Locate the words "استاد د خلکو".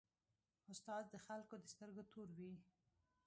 0.71-1.53